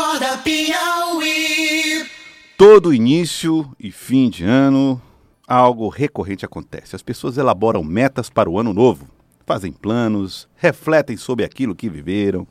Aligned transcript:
Acorda 0.00 0.38
Piauí. 0.38 2.06
Todo 2.56 2.94
início 2.94 3.70
e 3.78 3.92
fim 3.92 4.30
de 4.30 4.44
ano, 4.44 5.00
algo 5.46 5.90
recorrente 5.90 6.42
acontece. 6.42 6.96
As 6.96 7.02
pessoas 7.02 7.36
elaboram 7.36 7.84
metas 7.84 8.30
para 8.30 8.48
o 8.48 8.58
ano 8.58 8.72
novo, 8.72 9.06
fazem 9.44 9.70
planos, 9.70 10.48
refletem 10.56 11.18
sobre 11.18 11.44
aquilo 11.44 11.74
que 11.74 11.90
viveram, 11.90 12.46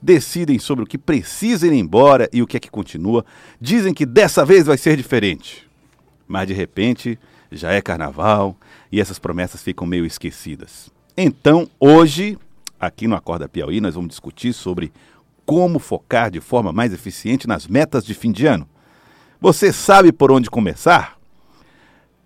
decidem 0.00 0.60
sobre 0.60 0.84
o 0.84 0.86
que 0.86 0.96
precisa 0.96 1.66
ir 1.66 1.72
embora 1.72 2.28
e 2.32 2.40
o 2.40 2.46
que 2.46 2.56
é 2.56 2.60
que 2.60 2.70
continua, 2.70 3.24
dizem 3.60 3.92
que 3.92 4.06
dessa 4.06 4.44
vez 4.44 4.66
vai 4.66 4.78
ser 4.78 4.96
diferente. 4.96 5.68
Mas 6.28 6.46
de 6.46 6.54
repente, 6.54 7.18
já 7.50 7.72
é 7.72 7.82
carnaval 7.82 8.56
e 8.92 9.00
essas 9.00 9.18
promessas 9.18 9.60
ficam 9.60 9.88
meio 9.88 10.06
esquecidas. 10.06 10.88
Então, 11.16 11.68
hoje, 11.80 12.38
aqui 12.78 13.08
no 13.08 13.16
Acorda 13.16 13.48
Piauí, 13.48 13.80
nós 13.80 13.96
vamos 13.96 14.10
discutir 14.10 14.52
sobre 14.52 14.92
como 15.44 15.78
focar 15.78 16.30
de 16.30 16.40
forma 16.40 16.72
mais 16.72 16.92
eficiente 16.92 17.48
nas 17.48 17.66
metas 17.66 18.04
de 18.04 18.14
fim 18.14 18.32
de 18.32 18.46
ano. 18.46 18.68
Você 19.40 19.72
sabe 19.72 20.12
por 20.12 20.30
onde 20.30 20.48
começar? 20.48 21.18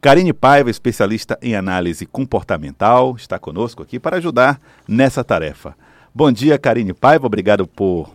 Karine 0.00 0.32
Paiva, 0.32 0.70
especialista 0.70 1.38
em 1.42 1.56
análise 1.56 2.06
comportamental, 2.06 3.16
está 3.16 3.38
conosco 3.38 3.82
aqui 3.82 3.98
para 3.98 4.18
ajudar 4.18 4.60
nessa 4.86 5.24
tarefa. 5.24 5.74
Bom 6.14 6.30
dia, 6.30 6.58
Karine 6.58 6.92
Paiva, 6.92 7.26
obrigado 7.26 7.66
por 7.66 8.10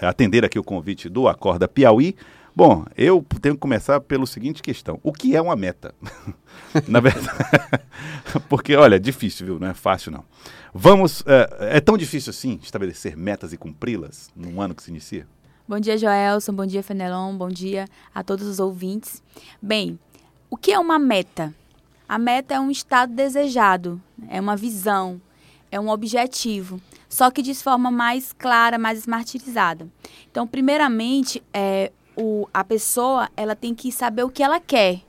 atender 0.00 0.44
aqui 0.44 0.58
o 0.58 0.64
convite 0.64 1.08
do 1.08 1.28
Acorda 1.28 1.68
Piauí. 1.68 2.16
Bom, 2.58 2.84
eu 2.96 3.24
tenho 3.40 3.54
que 3.54 3.60
começar 3.60 4.00
pela 4.00 4.26
seguinte 4.26 4.60
questão: 4.62 4.98
o 5.04 5.12
que 5.12 5.36
é 5.36 5.40
uma 5.40 5.54
meta? 5.54 5.94
Na 6.88 6.98
verdade, 6.98 7.28
porque 8.50 8.74
olha, 8.74 8.96
é 8.96 8.98
difícil, 8.98 9.46
viu? 9.46 9.60
Não 9.60 9.68
é 9.68 9.74
fácil 9.74 10.10
não. 10.10 10.24
Vamos, 10.74 11.22
é, 11.24 11.76
é 11.76 11.80
tão 11.80 11.96
difícil 11.96 12.30
assim 12.30 12.58
estabelecer 12.60 13.16
metas 13.16 13.52
e 13.52 13.56
cumpri-las 13.56 14.28
num 14.34 14.60
ano 14.60 14.74
que 14.74 14.82
se 14.82 14.90
inicia? 14.90 15.24
Bom 15.68 15.78
dia, 15.78 15.96
Joelson. 15.96 16.52
Bom 16.52 16.66
dia, 16.66 16.82
Fenelon. 16.82 17.36
Bom 17.36 17.48
dia 17.48 17.86
a 18.12 18.24
todos 18.24 18.44
os 18.44 18.58
ouvintes. 18.58 19.22
Bem, 19.62 19.96
o 20.50 20.56
que 20.56 20.72
é 20.72 20.80
uma 20.80 20.98
meta? 20.98 21.54
A 22.08 22.18
meta 22.18 22.54
é 22.54 22.58
um 22.58 22.72
estado 22.72 23.14
desejado, 23.14 24.02
é 24.28 24.40
uma 24.40 24.56
visão, 24.56 25.20
é 25.70 25.78
um 25.78 25.90
objetivo, 25.90 26.80
só 27.08 27.30
que 27.30 27.40
de 27.40 27.54
forma 27.54 27.88
mais 27.88 28.32
clara, 28.32 28.78
mais 28.78 28.98
esmartizada. 28.98 29.86
Então, 30.28 30.44
primeiramente, 30.44 31.40
é, 31.54 31.92
o, 32.18 32.48
a 32.52 32.64
pessoa 32.64 33.30
ela 33.36 33.54
tem 33.54 33.74
que 33.74 33.92
saber 33.92 34.24
o 34.24 34.30
que 34.30 34.42
ela 34.42 34.58
quer. 34.58 35.02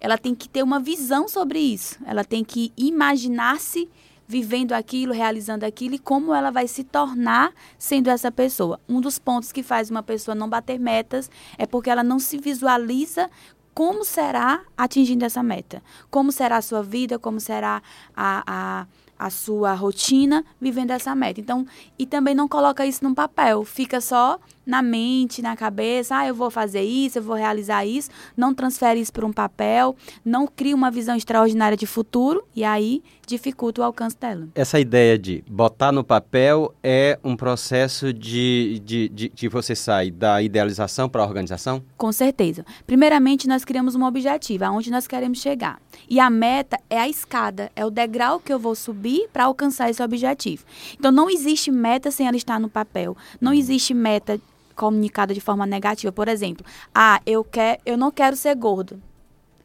Ela 0.00 0.16
tem 0.16 0.34
que 0.34 0.48
ter 0.48 0.62
uma 0.62 0.78
visão 0.78 1.26
sobre 1.26 1.58
isso. 1.58 1.98
Ela 2.06 2.24
tem 2.24 2.44
que 2.44 2.72
imaginar-se 2.76 3.88
vivendo 4.26 4.72
aquilo, 4.72 5.12
realizando 5.12 5.64
aquilo 5.64 5.96
e 5.96 5.98
como 5.98 6.32
ela 6.32 6.50
vai 6.50 6.66
se 6.68 6.84
tornar 6.84 7.52
sendo 7.78 8.08
essa 8.08 8.30
pessoa. 8.30 8.80
Um 8.88 9.00
dos 9.00 9.18
pontos 9.18 9.52
que 9.52 9.62
faz 9.62 9.90
uma 9.90 10.02
pessoa 10.02 10.34
não 10.34 10.48
bater 10.48 10.78
metas 10.78 11.30
é 11.58 11.66
porque 11.66 11.90
ela 11.90 12.04
não 12.04 12.18
se 12.18 12.38
visualiza 12.38 13.30
como 13.74 14.04
será 14.04 14.62
atingindo 14.76 15.24
essa 15.24 15.42
meta. 15.42 15.82
Como 16.10 16.30
será 16.30 16.58
a 16.58 16.62
sua 16.62 16.82
vida, 16.82 17.18
como 17.18 17.40
será 17.40 17.82
a, 18.16 18.44
a 18.46 18.86
a 19.18 19.30
sua 19.30 19.74
rotina 19.74 20.44
vivendo 20.60 20.90
essa 20.90 21.14
meta. 21.14 21.40
Então, 21.40 21.66
e 21.98 22.06
também 22.06 22.34
não 22.34 22.48
coloca 22.48 22.84
isso 22.86 23.02
num 23.02 23.14
papel, 23.14 23.64
fica 23.64 24.00
só 24.00 24.38
na 24.66 24.82
mente, 24.82 25.42
na 25.42 25.56
cabeça, 25.56 26.16
ah, 26.16 26.26
eu 26.26 26.34
vou 26.34 26.50
fazer 26.50 26.82
isso, 26.82 27.18
eu 27.18 27.22
vou 27.22 27.36
realizar 27.36 27.84
isso, 27.84 28.08
não 28.36 28.54
transfere 28.54 29.00
isso 29.00 29.12
para 29.12 29.26
um 29.26 29.32
papel, 29.32 29.94
não 30.24 30.46
cria 30.46 30.74
uma 30.74 30.90
visão 30.90 31.16
extraordinária 31.16 31.76
de 31.76 31.86
futuro 31.86 32.42
e 32.56 32.64
aí 32.64 33.02
dificulta 33.26 33.80
o 33.80 33.84
alcance 33.84 34.16
dela. 34.16 34.48
Essa 34.54 34.80
ideia 34.80 35.18
de 35.18 35.44
botar 35.48 35.92
no 35.92 36.04
papel 36.04 36.74
é 36.82 37.18
um 37.22 37.36
processo 37.36 38.12
de, 38.12 38.80
de, 38.84 39.08
de, 39.08 39.28
de 39.28 39.48
você 39.48 39.74
sair 39.74 40.10
da 40.10 40.42
idealização 40.42 41.08
para 41.08 41.22
a 41.22 41.26
organização? 41.26 41.82
Com 41.96 42.12
certeza. 42.12 42.64
Primeiramente, 42.86 43.48
nós 43.48 43.64
criamos 43.64 43.94
um 43.94 44.04
objetivo, 44.04 44.64
aonde 44.64 44.90
nós 44.90 45.06
queremos 45.06 45.40
chegar. 45.40 45.80
E 46.08 46.20
a 46.20 46.28
meta 46.28 46.78
é 46.88 46.98
a 46.98 47.08
escada, 47.08 47.70
é 47.76 47.84
o 47.84 47.90
degrau 47.90 48.38
que 48.38 48.52
eu 48.52 48.58
vou 48.58 48.74
subir 48.74 49.03
para 49.32 49.44
alcançar 49.44 49.90
esse 49.90 50.02
objetivo. 50.02 50.64
Então, 50.98 51.10
não 51.10 51.30
existe 51.30 51.70
meta 51.70 52.10
sem 52.10 52.26
ela 52.26 52.36
estar 52.36 52.58
no 52.58 52.68
papel. 52.68 53.16
Não 53.40 53.52
uhum. 53.52 53.58
existe 53.58 53.94
meta 53.94 54.40
comunicada 54.74 55.32
de 55.32 55.40
forma 55.40 55.66
negativa. 55.66 56.12
Por 56.12 56.28
exemplo, 56.28 56.64
ah, 56.94 57.20
eu, 57.24 57.44
quer, 57.44 57.80
eu 57.86 57.96
não 57.96 58.10
quero 58.10 58.36
ser 58.36 58.54
gordo. 58.54 59.00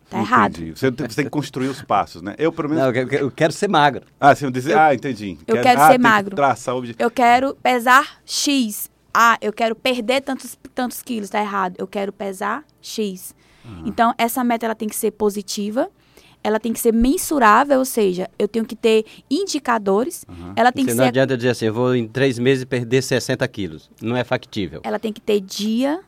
Tá 0.10 0.18
entendi. 0.18 0.34
errado. 0.34 0.76
Você, 0.76 0.92
você, 0.92 1.16
tem 1.16 1.26
que 1.26 1.30
construir 1.30 1.68
os 1.68 1.84
passos, 1.84 2.22
né? 2.22 2.34
Eu, 2.38 2.52
pelo 2.52 2.70
menos. 2.70 2.84
Não, 2.84 2.90
eu, 2.90 3.08
quero, 3.08 3.24
eu 3.26 3.32
quero 3.32 3.54
ser 3.54 3.68
magro. 3.68 4.06
Ah, 4.20 4.36
você 4.36 4.50
dizer. 4.50 4.74
Eu, 4.74 4.80
ah, 4.80 4.94
entendi. 4.94 5.38
Eu 5.46 5.56
quero, 5.56 5.64
quero 5.68 5.82
ah, 5.82 5.92
ser 5.92 5.98
magro. 6.00 6.36
Traçar 6.36 6.76
o 6.76 6.84
Eu 6.98 7.12
quero 7.12 7.56
pesar 7.56 8.20
X. 8.26 8.90
Ah, 9.14 9.38
eu 9.40 9.54
quero 9.54 9.76
perder 9.76 10.22
tantos, 10.22 10.58
tantos 10.74 11.04
quilos. 11.04 11.30
Tá 11.30 11.40
errado. 11.40 11.76
Eu 11.78 11.86
quero 11.86 12.12
pesar 12.12 12.64
X. 12.82 13.36
Uhum. 13.64 13.84
Então, 13.86 14.14
essa 14.18 14.44
meta 14.44 14.66
ela 14.66 14.76
tem 14.76 14.88
que 14.88 14.96
ser 14.96 15.12
positiva 15.12 15.90
ela 16.44 16.60
tem 16.60 16.72
que 16.72 16.80
ser 16.80 16.94
mensurável, 16.94 17.80
ou 17.80 17.86
seja, 17.86 18.30
eu 18.38 18.48
tenho 18.48 18.66
que 18.66 18.76
ter 18.76 19.06
indicadores. 19.30 20.26
Uhum. 20.28 20.54
Ela 20.56 20.72
tem 20.72 20.86
Você 20.86 20.92
que 20.92 20.98
não 20.98 21.04
ser... 21.04 21.10
adianta 21.10 21.38
dizer 21.38 21.50
assim, 21.50 21.66
eu 21.66 21.74
vou 21.74 21.96
em 21.96 22.08
três 22.08 22.40
meses 22.40 22.64
perder 22.66 23.02
60 23.02 23.48
quilos. 23.48 23.90
Não 24.02 24.16
é 24.16 24.24
factível. 24.24 24.82
Ela 24.84 25.00
tem 25.00 25.12
que 25.12 25.20
ter 25.20 25.42
dia, 25.42 26.00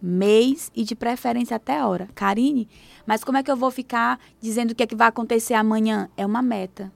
mês 0.00 0.70
e 0.74 0.84
de 0.84 0.94
preferência 0.94 1.56
até 1.56 1.84
hora. 1.84 2.08
Karine, 2.14 2.68
mas 3.04 3.24
como 3.24 3.38
é 3.38 3.42
que 3.42 3.50
eu 3.50 3.56
vou 3.56 3.70
ficar 3.70 4.20
dizendo 4.40 4.70
o 4.70 4.74
que 4.74 4.82
é 4.82 4.86
que 4.86 4.96
vai 4.96 5.08
acontecer 5.08 5.54
amanhã? 5.54 6.08
É 6.16 6.24
uma 6.24 6.42
meta. 6.42 6.92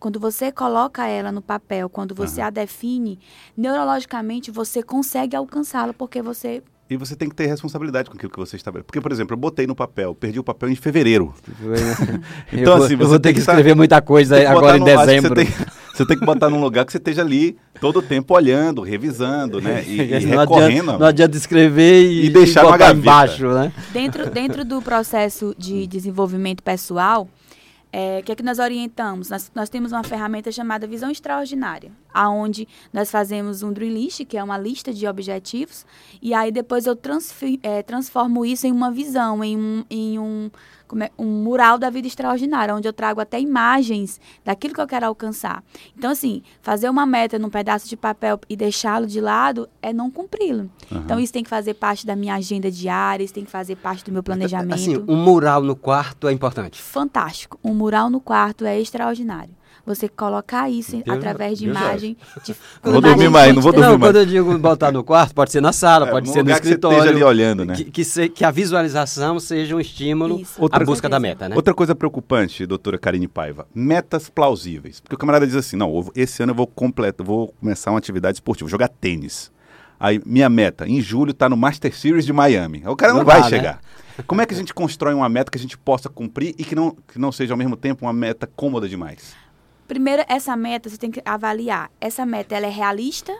Quando 0.00 0.20
você 0.20 0.52
coloca 0.52 1.06
ela 1.06 1.32
no 1.32 1.40
papel, 1.40 1.88
quando 1.88 2.14
você 2.14 2.40
uhum. 2.40 2.46
a 2.46 2.50
define, 2.50 3.18
neurologicamente 3.56 4.50
você 4.50 4.82
consegue 4.82 5.34
alcançá-la 5.34 5.94
porque 5.94 6.20
você 6.20 6.62
e 6.88 6.96
você 6.96 7.16
tem 7.16 7.28
que 7.28 7.34
ter 7.34 7.46
responsabilidade 7.46 8.10
com 8.10 8.16
aquilo 8.16 8.30
que 8.30 8.38
você 8.38 8.56
está. 8.56 8.70
Porque, 8.70 9.00
por 9.00 9.10
exemplo, 9.10 9.32
eu 9.32 9.38
botei 9.38 9.66
no 9.66 9.74
papel, 9.74 10.14
perdi 10.14 10.38
o 10.38 10.44
papel 10.44 10.68
em 10.68 10.76
fevereiro. 10.76 11.34
então, 12.52 12.76
assim, 12.76 12.94
você 12.94 13.08
vou 13.08 13.18
ter 13.18 13.32
que 13.32 13.38
escrever 13.38 13.74
muita 13.74 14.02
coisa 14.02 14.36
agora 14.48 14.76
em 14.76 14.84
dezembro. 14.84 15.34
Você 15.34 15.34
tem, 15.34 15.66
você 15.94 16.06
tem, 16.06 16.18
que 16.18 16.26
botar 16.26 16.50
num 16.50 16.60
lugar 16.60 16.84
que 16.84 16.92
você 16.92 16.98
esteja 16.98 17.22
ali 17.22 17.56
todo 17.80 18.00
o 18.00 18.02
tempo 18.02 18.34
olhando, 18.34 18.82
revisando, 18.82 19.62
né? 19.62 19.82
E, 19.86 20.00
e 20.20 20.26
não 20.26 20.40
recorrendo. 20.40 20.90
Adianta, 20.90 20.98
não 20.98 21.06
adianta 21.06 21.36
escrever 21.38 22.02
e, 22.02 22.26
e 22.26 22.30
deixar 22.30 22.64
e 22.64 22.92
embaixo, 22.92 23.48
né? 23.48 23.72
Dentro, 23.92 24.28
dentro 24.30 24.64
do 24.64 24.82
processo 24.82 25.54
de 25.56 25.86
desenvolvimento 25.86 26.62
pessoal, 26.62 27.26
é, 27.90 28.18
o 28.20 28.24
que 28.24 28.32
é 28.32 28.34
que 28.34 28.42
nós 28.42 28.58
orientamos? 28.58 29.30
Nós, 29.30 29.50
nós 29.54 29.70
temos 29.70 29.92
uma 29.92 30.02
ferramenta 30.02 30.52
chamada 30.52 30.86
Visão 30.86 31.10
Extraordinária, 31.10 31.92
aonde 32.14 32.66
nós 32.92 33.10
fazemos 33.10 33.62
um 33.62 33.72
dream 33.72 33.92
list, 33.92 34.24
que 34.24 34.38
é 34.38 34.42
uma 34.42 34.56
lista 34.56 34.94
de 34.94 35.06
objetivos, 35.06 35.84
e 36.22 36.32
aí 36.32 36.52
depois 36.52 36.86
eu 36.86 36.96
é, 37.62 37.82
transformo 37.82 38.46
isso 38.46 38.66
em 38.66 38.72
uma 38.72 38.90
visão, 38.90 39.42
em 39.42 39.56
um, 39.56 39.84
em 39.90 40.18
um 40.18 40.50
é, 41.02 41.10
um 41.18 41.42
mural 41.42 41.78
da 41.78 41.90
vida 41.90 42.06
extraordinária, 42.06 42.74
onde 42.74 42.86
eu 42.86 42.92
trago 42.92 43.20
até 43.20 43.40
imagens 43.40 44.20
daquilo 44.44 44.74
que 44.74 44.80
eu 44.80 44.86
quero 44.86 45.06
alcançar. 45.06 45.64
Então, 45.96 46.10
assim, 46.10 46.42
fazer 46.60 46.88
uma 46.88 47.06
meta 47.06 47.38
num 47.38 47.48
pedaço 47.48 47.88
de 47.88 47.96
papel 47.96 48.38
e 48.48 48.56
deixá-lo 48.56 49.06
de 49.06 49.20
lado 49.20 49.68
é 49.82 49.92
não 49.92 50.10
cumpri-lo. 50.10 50.70
Uhum. 50.90 50.98
Então, 50.98 51.18
isso 51.18 51.32
tem 51.32 51.42
que 51.42 51.50
fazer 51.50 51.74
parte 51.74 52.06
da 52.06 52.14
minha 52.14 52.34
agenda 52.34 52.70
diária, 52.70 53.24
isso 53.24 53.34
tem 53.34 53.44
que 53.44 53.50
fazer 53.50 53.76
parte 53.76 54.04
do 54.04 54.12
meu 54.12 54.22
planejamento. 54.22 54.74
Assim, 54.74 54.96
um 55.08 55.16
mural 55.16 55.62
no 55.62 55.74
quarto 55.74 56.28
é 56.28 56.32
importante? 56.32 56.80
Fantástico. 56.80 57.58
Um 57.64 57.74
mural 57.74 58.10
no 58.10 58.20
quarto 58.20 58.64
é 58.64 58.78
extraordinário 58.78 59.54
você 59.84 60.08
colocar 60.08 60.70
isso 60.70 60.92
Deus, 60.92 61.18
através 61.18 61.58
de 61.58 61.66
Deus 61.66 61.76
imagem. 61.76 62.16
De, 62.44 62.54
não 62.82 62.92
vou 62.92 63.00
dormir 63.00 63.28
mais, 63.28 63.54
não 63.54 63.62
vou 63.62 63.72
dormir 63.72 63.90
não, 63.90 63.98
mais. 63.98 64.12
Quando 64.12 64.16
eu 64.16 64.26
digo 64.26 64.58
botar 64.58 64.90
no 64.90 65.04
quarto, 65.04 65.34
pode 65.34 65.52
ser 65.52 65.60
na 65.60 65.72
sala, 65.72 66.08
é, 66.08 66.10
pode 66.10 66.30
ser 66.30 66.42
no 66.42 66.50
escritório. 66.50 66.98
Que 66.98 67.04
você 67.04 67.08
ali 67.10 67.22
olhando, 67.22 67.64
né? 67.64 67.74
Que, 67.74 67.84
que, 67.84 68.04
se, 68.04 68.28
que, 68.28 68.44
a 68.44 68.50
visualização 68.50 69.38
seja 69.38 69.74
um 69.76 69.80
estímulo 69.80 70.40
à 70.70 70.80
busca 70.80 71.08
da 71.08 71.20
meta, 71.20 71.48
né? 71.48 71.56
Outra 71.56 71.74
coisa 71.74 71.94
preocupante, 71.94 72.66
doutora 72.66 72.98
Karine 72.98 73.28
Paiva, 73.28 73.66
metas 73.74 74.28
plausíveis. 74.28 75.00
Porque 75.00 75.14
o 75.14 75.18
camarada 75.18 75.46
diz 75.46 75.56
assim, 75.56 75.76
não, 75.76 76.10
esse 76.14 76.42
ano 76.42 76.52
eu 76.52 76.56
vou 76.56 76.66
completo, 76.66 77.24
vou 77.24 77.54
começar 77.60 77.90
uma 77.90 77.98
atividade 77.98 78.36
esportiva, 78.36 78.68
jogar 78.68 78.88
tênis. 78.88 79.52
Aí, 79.98 80.20
minha 80.26 80.48
meta, 80.48 80.86
em 80.86 81.00
julho, 81.00 81.30
está 81.30 81.48
no 81.48 81.56
Master 81.56 81.94
Series 81.96 82.26
de 82.26 82.32
Miami. 82.32 82.82
O 82.86 82.96
cara 82.96 83.12
não, 83.12 83.20
não 83.20 83.26
vai 83.26 83.38
dá, 83.38 83.44
né? 83.44 83.50
chegar. 83.50 83.74
Né? 83.74 84.24
Como 84.26 84.40
é 84.40 84.46
que 84.46 84.54
a 84.54 84.56
gente 84.56 84.72
constrói 84.72 85.14
uma 85.14 85.28
meta 85.28 85.50
que 85.50 85.58
a 85.58 85.60
gente 85.60 85.76
possa 85.76 86.08
cumprir 86.08 86.54
e 86.58 86.64
que 86.64 86.74
não, 86.74 86.96
que 87.08 87.18
não 87.18 87.32
seja 87.32 87.52
ao 87.52 87.56
mesmo 87.58 87.76
tempo 87.76 88.04
uma 88.04 88.12
meta 88.12 88.46
cômoda 88.46 88.88
demais? 88.88 89.34
Primeiro, 89.86 90.24
essa 90.28 90.56
meta 90.56 90.88
você 90.88 90.96
tem 90.96 91.10
que 91.10 91.22
avaliar. 91.24 91.90
Essa 92.00 92.24
meta 92.24 92.54
ela 92.54 92.66
é 92.66 92.70
realista 92.70 93.36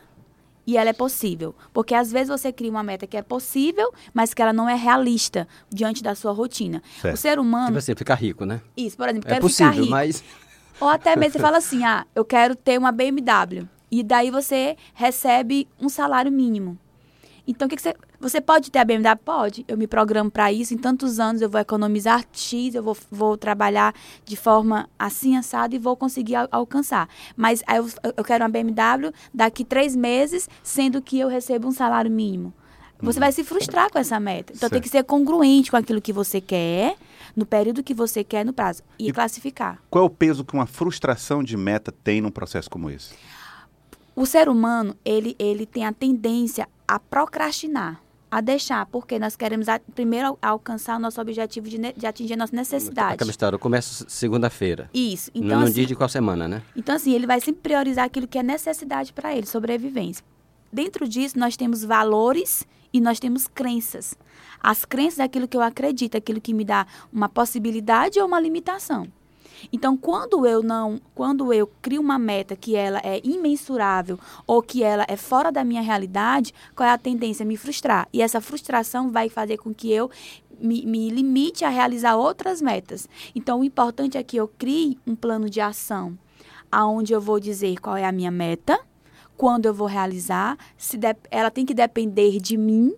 e 0.67 0.77
ela 0.77 0.91
é 0.91 0.93
possível. 0.93 1.55
Porque 1.73 1.95
às 1.95 2.11
vezes 2.11 2.29
você 2.29 2.53
cria 2.53 2.71
uma 2.71 2.83
meta 2.83 3.07
que 3.07 3.17
é 3.17 3.23
possível, 3.23 3.93
mas 4.13 4.35
que 4.35 4.43
ela 4.43 4.53
não 4.53 4.69
é 4.69 4.75
realista 4.75 5.49
diante 5.71 6.03
da 6.03 6.15
sua 6.15 6.33
rotina. 6.33 6.83
Certo. 7.01 7.15
O 7.15 7.19
ser 7.19 7.39
humano. 7.39 7.67
Tipo 7.67 7.79
assim, 7.79 7.95
ficar 7.95 8.15
rico, 8.15 8.45
né? 8.45 8.61
Isso, 8.77 8.97
por 8.97 9.09
exemplo, 9.09 9.31
é 9.33 9.41
possível, 9.41 9.73
ficar 9.73 9.83
rico. 9.83 9.91
Mas... 9.91 10.25
Ou 10.81 10.89
até 10.89 11.17
mesmo 11.17 11.35
você 11.35 11.39
fala 11.39 11.59
assim: 11.59 11.85
ah, 11.85 12.07
eu 12.15 12.25
quero 12.25 12.55
ter 12.57 12.79
uma 12.79 12.93
BMW. 12.93 13.69
E 13.91 14.03
daí 14.03 14.31
você 14.31 14.77
recebe 14.93 15.69
um 15.81 15.89
salário 15.89 16.33
mínimo. 16.33 16.79
Então, 17.47 17.67
o 17.67 17.69
que, 17.69 17.77
que 17.77 17.83
você. 17.83 17.95
Você 18.21 18.41
pode 18.41 18.71
ter 18.71 18.79
a 18.79 18.85
BMW? 18.85 19.17
Pode. 19.23 19.65
Eu 19.69 19.77
me 19.77 19.87
programo 19.87 20.31
para 20.31 20.51
isso. 20.51 20.73
Em 20.73 20.79
tantos 20.79 21.21
anos 21.21 21.43
eu 21.43 21.51
vou 21.51 21.61
economizar 21.61 22.25
X, 22.33 22.75
eu 22.75 22.83
vou, 22.83 22.97
vou 23.11 23.37
trabalhar 23.37 23.95
de 24.25 24.35
forma 24.35 24.89
assim, 24.99 25.37
assada 25.37 25.75
e 25.75 25.79
vou 25.79 25.95
conseguir 25.97 26.37
al 26.37 26.49
alcançar. 26.51 27.07
Mas 27.37 27.63
aí 27.67 27.77
eu, 27.77 27.87
eu 28.17 28.25
quero 28.25 28.45
uma 28.45 28.49
BMW 28.49 29.13
daqui 29.33 29.63
três 29.65 29.95
meses, 29.95 30.49
sendo 30.63 31.03
que 31.03 31.19
eu 31.19 31.29
recebo 31.29 31.69
um 31.69 31.73
salário 31.73 32.11
mínimo. 32.11 32.53
Você 33.03 33.21
vai 33.21 33.31
se 33.33 33.45
frustrar 33.45 33.91
com 33.91 33.99
essa 33.99 34.19
meta. 34.19 34.55
Então 34.57 34.71
tem 34.71 34.77
Certo. 34.79 34.83
que 34.85 34.89
ser 34.89 35.05
congruente 35.05 35.71
com 35.71 35.77
aquilo 35.77 36.01
que 36.01 36.13
você 36.13 36.41
quer, 36.41 36.97
no 37.37 37.45
período 37.45 37.83
que 37.83 37.93
você 37.93 38.25
quer, 38.25 38.47
no 38.47 38.53
prazo. 38.55 38.83
E, 38.99 39.09
E- 39.09 39.13
classificar. 39.13 39.79
Qual 39.91 40.03
é 40.03 40.07
o 40.07 40.09
peso 40.11 40.43
que 40.43 40.55
uma 40.55 40.65
frustração 40.65 41.43
de 41.45 41.55
meta 41.55 41.93
tem 41.93 42.23
num 42.23 42.31
processo 42.31 42.71
como 42.71 42.89
esse? 42.89 43.13
O 44.17 44.25
ser 44.25 44.49
humano, 44.49 44.97
ele, 45.05 45.35
ele 45.39 45.67
tem 45.67 45.85
a 45.85 45.93
tendência 45.93 46.67
a 46.87 46.99
procrastinar, 46.99 48.01
a 48.31 48.41
deixar, 48.41 48.85
porque 48.87 49.19
nós 49.19 49.37
queremos 49.37 49.69
a- 49.69 49.81
primeiro 49.95 50.29
al- 50.29 50.39
alcançar 50.43 50.97
o 50.97 50.99
nosso 50.99 51.21
objetivo 51.21 51.69
de, 51.69 51.79
ne- 51.79 51.93
de 51.97 52.07
atingir 52.07 52.35
a 52.35 52.37
nossa 52.37 52.55
necessidade. 52.55 53.15
Aquela 53.15 53.31
história, 53.31 53.55
eu 53.55 53.61
começo 53.61 54.05
segunda-feira. 54.09 54.91
Isso. 54.93 55.31
Então, 55.35 55.59
não 55.61 55.65
assim, 55.67 55.75
diz 55.75 55.87
de 55.89 55.95
qual 55.95 56.09
semana, 56.09 56.47
né? 56.49 56.63
Então, 56.77 56.95
assim, 56.95 57.13
ele 57.13 57.27
vai 57.27 57.41
sempre 57.41 57.61
priorizar 57.63 58.05
aquilo 58.05 58.27
que 58.27 58.39
é 58.39 58.43
necessidade 58.43 59.13
para 59.13 59.35
ele, 59.35 59.47
sobrevivência. 59.47 60.25
Dentro 60.73 61.07
disso, 61.09 61.39
nós 61.39 61.57
temos 61.57 61.85
valores 61.85 62.67
e 62.93 63.01
nós 63.01 63.21
temos 63.21 63.47
crenças. 63.47 64.15
As 64.61 64.85
crenças 64.85 65.21
é 65.21 65.23
aquilo 65.25 65.47
que 65.47 65.57
eu 65.57 65.61
acredito, 65.63 66.17
aquilo 66.17 66.41
que 66.41 66.53
me 66.55 66.65
dá 66.65 66.87
uma 67.13 67.29
possibilidade 67.29 68.19
ou 68.19 68.27
uma 68.27 68.41
limitação. 68.41 69.07
Então, 69.73 69.97
quando 69.97 70.47
eu 70.47 70.63
não, 70.63 71.01
quando 71.15 71.53
eu 71.53 71.67
crio 71.81 72.01
uma 72.01 72.19
meta 72.19 72.57
que 72.57 72.75
ela 72.77 73.01
é 73.05 73.21
imensurável 73.25 74.19
ou 74.47 74.63
que 74.63 74.83
ela 74.83 75.05
é 75.09 75.17
fora 75.17 75.51
da 75.51 75.65
minha 75.65 75.83
realidade, 75.83 76.53
qual 76.75 76.89
é 76.89 76.93
a 76.93 76.99
tendência? 76.99 77.45
Me 77.45 77.57
frustrar. 77.57 78.09
E 78.13 78.23
essa 78.23 78.41
frustração 78.41 79.11
vai 79.11 79.29
fazer 79.29 79.59
com 79.59 79.73
que 79.75 79.91
eu 79.91 80.11
me, 80.61 80.85
me 80.87 81.11
limite 81.11 81.65
a 81.65 81.69
realizar 81.69 82.17
outras 82.17 82.61
metas. 82.63 83.09
Então, 83.35 83.61
o 83.61 83.65
importante 83.65 84.17
é 84.17 84.23
que 84.23 84.37
eu 84.37 84.49
crie 84.49 84.99
um 85.07 85.15
plano 85.15 85.49
de 85.51 85.61
ação 85.61 86.17
aonde 86.71 87.13
eu 87.13 87.21
vou 87.21 87.39
dizer 87.39 87.81
qual 87.81 87.97
é 87.97 88.05
a 88.05 88.11
minha 88.13 88.31
meta, 88.33 88.79
quando 89.37 89.67
eu 89.67 89.75
vou 89.75 89.87
realizar, 89.87 90.57
se 90.77 90.97
de- 90.97 91.17
ela 91.31 91.51
tem 91.51 91.65
que 91.65 91.75
depender 91.75 92.41
de 92.41 92.57
mim. 92.57 92.95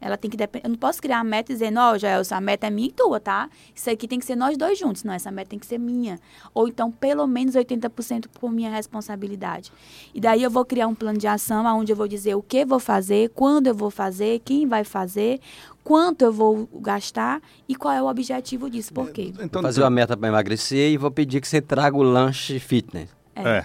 Ela 0.00 0.16
tem 0.16 0.30
que 0.30 0.36
depender. 0.36 0.64
Eu 0.66 0.70
não 0.70 0.76
posso 0.78 1.00
criar 1.02 1.18
uma 1.18 1.24
meta 1.24 1.52
e 1.52 1.54
dizer, 1.54 1.70
não, 1.70 1.98
Jaelson, 1.98 2.34
a 2.36 2.40
meta 2.40 2.66
é 2.66 2.70
minha 2.70 2.88
e 2.88 2.92
tua, 2.92 3.20
tá? 3.20 3.50
Isso 3.74 3.90
aqui 3.90 4.08
tem 4.08 4.18
que 4.18 4.24
ser 4.24 4.34
nós 4.36 4.56
dois 4.56 4.78
juntos. 4.78 5.04
Não, 5.04 5.12
essa 5.12 5.30
meta 5.30 5.50
tem 5.50 5.58
que 5.58 5.66
ser 5.66 5.78
minha. 5.78 6.18
Ou 6.54 6.66
então, 6.68 6.90
pelo 6.90 7.26
menos 7.26 7.54
80% 7.54 8.26
por 8.40 8.50
minha 8.50 8.70
responsabilidade. 8.70 9.70
E 10.14 10.20
daí 10.20 10.42
eu 10.42 10.50
vou 10.50 10.64
criar 10.64 10.86
um 10.86 10.94
plano 10.94 11.18
de 11.18 11.26
ação 11.26 11.64
onde 11.78 11.92
eu 11.92 11.96
vou 11.96 12.08
dizer 12.08 12.34
o 12.34 12.42
que 12.42 12.64
vou 12.64 12.80
fazer, 12.80 13.30
quando 13.34 13.66
eu 13.66 13.74
vou 13.74 13.90
fazer, 13.90 14.40
quem 14.44 14.66
vai 14.66 14.84
fazer, 14.84 15.40
quanto 15.84 16.22
eu 16.22 16.32
vou 16.32 16.68
gastar 16.80 17.40
e 17.68 17.74
qual 17.74 17.92
é 17.92 18.02
o 18.02 18.06
objetivo 18.06 18.70
disso. 18.70 18.92
Por 18.94 19.10
quê? 19.10 19.32
Então, 19.40 19.60
Vou 19.60 19.68
fazer 19.70 19.82
uma 19.82 19.90
meta 19.90 20.16
para 20.16 20.28
emagrecer 20.28 20.92
e 20.92 20.96
vou 20.96 21.10
pedir 21.10 21.40
que 21.40 21.48
você 21.48 21.60
traga 21.60 21.96
o 21.96 22.02
lanche 22.02 22.58
fitness. 22.58 23.10
É. 23.34 23.64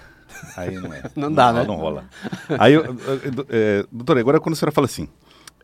Aí 0.58 0.76
não 0.76 0.92
é. 0.94 1.02
Não 1.16 1.32
dá, 1.32 1.54
né? 1.54 1.64
Não 1.64 1.76
rola. 1.76 2.10
Aí, 2.60 2.74
eu, 2.74 2.84
eu- 2.84 2.94
eu- 3.24 3.46
é, 3.50 3.86
doutora, 3.92 4.20
agora 4.20 4.40
quando 4.40 4.54
a 4.54 4.56
senhora 4.58 4.72
fala 4.74 4.86
assim, 4.86 5.08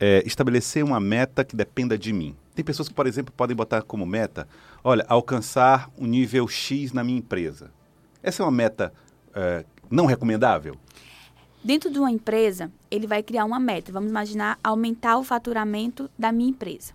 é, 0.01 0.23
estabelecer 0.25 0.83
uma 0.83 0.99
meta 0.99 1.45
que 1.45 1.55
dependa 1.55 1.95
de 1.95 2.11
mim. 2.11 2.35
Tem 2.55 2.65
pessoas 2.65 2.89
que, 2.89 2.93
por 2.93 3.05
exemplo, 3.05 3.31
podem 3.37 3.55
botar 3.55 3.83
como 3.83 4.03
meta, 4.03 4.47
olha, 4.83 5.05
alcançar 5.07 5.91
um 5.95 6.07
nível 6.07 6.47
X 6.47 6.91
na 6.91 7.03
minha 7.03 7.19
empresa. 7.19 7.71
Essa 8.23 8.41
é 8.41 8.45
uma 8.45 8.51
meta 8.51 8.91
é, 9.35 9.63
não 9.89 10.07
recomendável? 10.07 10.75
Dentro 11.63 11.91
de 11.91 11.99
uma 11.99 12.09
empresa, 12.09 12.71
ele 12.89 13.05
vai 13.05 13.21
criar 13.21 13.45
uma 13.45 13.59
meta. 13.59 13.91
Vamos 13.91 14.09
imaginar 14.09 14.57
aumentar 14.63 15.17
o 15.17 15.23
faturamento 15.23 16.09
da 16.17 16.31
minha 16.31 16.49
empresa. 16.49 16.93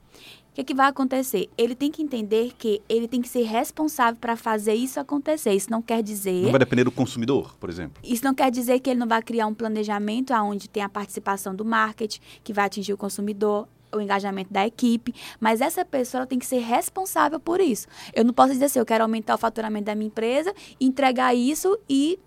O 0.56 0.58
que, 0.58 0.64
que 0.64 0.74
vai 0.74 0.88
acontecer? 0.88 1.50
Ele 1.58 1.74
tem 1.74 1.90
que 1.90 2.02
entender 2.02 2.54
que 2.56 2.80
ele 2.88 3.06
tem 3.06 3.20
que 3.20 3.28
ser 3.28 3.42
responsável 3.42 4.18
para 4.18 4.36
fazer 4.36 4.72
isso 4.72 4.98
acontecer. 4.98 5.52
Isso 5.52 5.70
não 5.70 5.82
quer 5.82 6.02
dizer. 6.02 6.44
Não 6.44 6.50
vai 6.50 6.58
depender 6.58 6.82
do 6.82 6.90
consumidor, 6.90 7.54
por 7.60 7.68
exemplo? 7.68 8.02
Isso 8.02 8.24
não 8.24 8.32
quer 8.32 8.50
dizer 8.50 8.80
que 8.80 8.88
ele 8.88 8.98
não 8.98 9.06
vai 9.06 9.22
criar 9.22 9.46
um 9.46 9.52
planejamento 9.52 10.32
onde 10.32 10.66
tem 10.66 10.82
a 10.82 10.88
participação 10.88 11.54
do 11.54 11.62
marketing, 11.62 12.20
que 12.42 12.54
vai 12.54 12.64
atingir 12.64 12.94
o 12.94 12.96
consumidor, 12.96 13.68
o 13.92 14.00
engajamento 14.00 14.50
da 14.50 14.66
equipe, 14.66 15.14
mas 15.38 15.60
essa 15.60 15.84
pessoa 15.84 16.26
tem 16.26 16.38
que 16.38 16.46
ser 16.46 16.60
responsável 16.60 17.38
por 17.38 17.60
isso. 17.60 17.86
Eu 18.14 18.24
não 18.24 18.32
posso 18.32 18.54
dizer 18.54 18.64
assim, 18.64 18.78
eu 18.78 18.86
quero 18.86 19.04
aumentar 19.04 19.34
o 19.34 19.38
faturamento 19.38 19.84
da 19.84 19.94
minha 19.94 20.08
empresa, 20.08 20.54
entregar 20.80 21.34
isso 21.34 21.78
e 21.86 22.18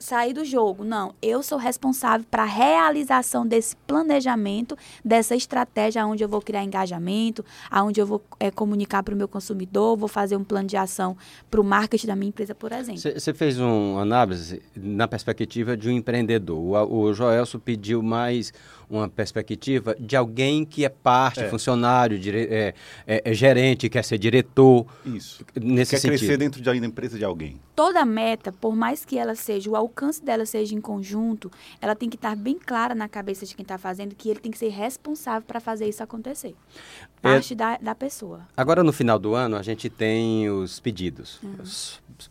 sair 0.00 0.32
do 0.32 0.44
jogo. 0.44 0.82
Não, 0.82 1.14
eu 1.20 1.42
sou 1.42 1.58
responsável 1.58 2.26
para 2.30 2.42
a 2.42 2.46
realização 2.46 3.46
desse 3.46 3.76
planejamento, 3.86 4.76
dessa 5.04 5.36
estratégia 5.36 6.04
onde 6.06 6.24
eu 6.24 6.28
vou 6.28 6.40
criar 6.40 6.64
engajamento, 6.64 7.44
aonde 7.70 8.00
eu 8.00 8.06
vou 8.06 8.24
eh, 8.40 8.50
comunicar 8.50 9.02
para 9.02 9.14
o 9.14 9.16
meu 9.16 9.28
consumidor, 9.28 9.96
vou 9.98 10.08
fazer 10.08 10.36
um 10.36 10.42
plano 10.42 10.66
de 10.66 10.76
ação 10.76 11.16
para 11.50 11.60
o 11.60 11.64
marketing 11.64 12.06
da 12.06 12.16
minha 12.16 12.30
empresa, 12.30 12.54
por 12.54 12.72
exemplo. 12.72 13.00
Você 13.00 13.34
fez 13.34 13.60
uma 13.60 14.00
análise 14.00 14.62
na 14.74 15.06
perspectiva 15.06 15.76
de 15.76 15.88
um 15.88 15.92
empreendedor. 15.92 16.58
O, 16.58 17.00
o 17.02 17.12
Joelso 17.12 17.58
pediu 17.60 18.02
mais 18.02 18.52
uma 18.88 19.08
perspectiva 19.08 19.94
de 20.00 20.16
alguém 20.16 20.64
que 20.64 20.84
é 20.84 20.88
parte, 20.88 21.40
É. 21.40 21.48
funcionário, 21.48 22.18
dire- 22.18 22.48
é, 22.50 22.74
é- 23.06 23.22
é 23.30 23.34
gerente, 23.34 23.88
quer 23.88 24.02
ser 24.02 24.18
diretor. 24.18 24.84
Isso. 25.04 25.44
Nesse 25.54 25.92
Quer 25.92 25.98
sentido. 26.00 26.18
crescer 26.18 26.36
dentro 26.38 26.60
de, 26.60 26.80
da 26.80 26.86
empresa 26.86 27.16
de 27.18 27.24
alguém. 27.24 27.60
Toda 27.80 28.04
meta, 28.04 28.52
por 28.52 28.76
mais 28.76 29.06
que 29.06 29.16
ela 29.16 29.34
seja, 29.34 29.70
o 29.70 29.74
alcance 29.74 30.22
dela 30.22 30.44
seja 30.44 30.74
em 30.74 30.80
conjunto, 30.82 31.50
ela 31.80 31.94
tem 31.96 32.10
que 32.10 32.16
estar 32.16 32.36
bem 32.36 32.58
clara 32.58 32.94
na 32.94 33.08
cabeça 33.08 33.46
de 33.46 33.54
quem 33.56 33.62
está 33.62 33.78
fazendo 33.78 34.14
que 34.14 34.28
ele 34.28 34.38
tem 34.38 34.52
que 34.52 34.58
ser 34.58 34.68
responsável 34.68 35.40
para 35.46 35.60
fazer 35.60 35.88
isso 35.88 36.02
acontecer. 36.02 36.54
É- 37.22 37.22
Parte 37.22 37.54
da, 37.54 37.78
da 37.78 37.94
pessoa. 37.94 38.40
Agora, 38.54 38.84
no 38.84 38.92
final 38.92 39.18
do 39.18 39.34
ano, 39.34 39.56
a 39.56 39.62
gente 39.62 39.88
tem 39.88 40.50
os 40.50 40.78
pedidos. 40.78 41.40
Uhum. 41.42 41.56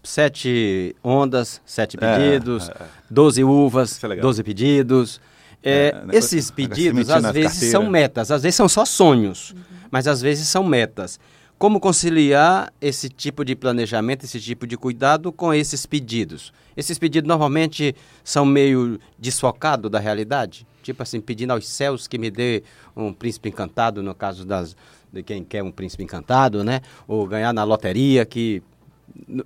Sete 0.04 0.96
ondas, 1.04 1.60
sete 1.66 1.98
É, 2.00 2.00
pedidos, 2.00 2.69
é, 2.69 2.72
é. 2.74 2.86
doze 3.10 3.44
uvas, 3.44 4.04
é 4.04 4.16
doze 4.18 4.44
pedidos. 4.44 5.19
É, 5.63 5.88
É, 5.90 6.06
né, 6.06 6.16
esses 6.16 6.51
pedidos, 6.51 7.10
às 7.10 7.24
vezes, 7.34 7.51
carteira. 7.54 7.72
são 7.72 7.90
metas, 7.90 8.30
às 8.31 8.44
vezes 8.44 8.56
são 8.56 8.69
só 8.69 8.86
sonhos, 8.86 9.54
mas 9.92 10.07
às 10.07 10.22
vezes 10.22 10.48
são 10.48 10.63
metas. 10.63 11.19
Como 11.60 11.78
conciliar 11.78 12.72
esse 12.80 13.10
tipo 13.10 13.44
de 13.44 13.54
planejamento, 13.54 14.24
esse 14.24 14.40
tipo 14.40 14.66
de 14.66 14.78
cuidado 14.78 15.30
com 15.30 15.54
esses 15.54 15.86
pedidos? 15.86 16.54
Esses 16.76 16.98
pedidos 16.98 17.28
normalmente 17.28 17.94
são 18.24 18.46
meio 18.46 18.98
desfocados 19.18 19.92
da 19.92 20.00
realidade? 20.00 20.66
Tipo 20.82 21.04
assim, 21.04 21.20
pedindo 21.20 21.52
aos 21.52 21.68
céus 21.68 22.08
que 22.08 22.18
me 22.18 22.32
dê 22.32 22.64
um 22.96 23.12
príncipe 23.12 23.50
encantado, 23.50 24.02
no 24.02 24.16
caso 24.16 24.46
das, 24.46 24.74
de 25.12 25.22
quem 25.22 25.44
quer 25.44 25.62
um 25.62 25.70
príncipe 25.70 26.02
encantado, 26.02 26.64
né? 26.64 26.80
Ou 27.06 27.28
ganhar 27.28 27.52
na 27.52 27.66
loteria, 27.66 28.26
que 28.26 28.64